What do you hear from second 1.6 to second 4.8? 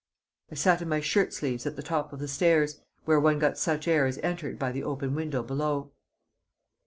at the top of the stairs, where one got such air as entered by